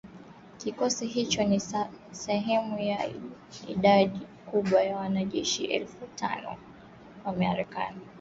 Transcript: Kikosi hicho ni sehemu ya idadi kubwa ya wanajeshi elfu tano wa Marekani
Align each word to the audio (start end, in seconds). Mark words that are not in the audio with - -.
Kikosi 0.59 1.05
hicho 1.07 1.43
ni 1.43 1.61
sehemu 2.11 2.79
ya 2.79 2.99
idadi 3.67 4.19
kubwa 4.51 4.83
ya 4.83 4.95
wanajeshi 4.97 5.65
elfu 5.65 6.05
tano 6.15 6.57
wa 7.25 7.33
Marekani 7.33 8.01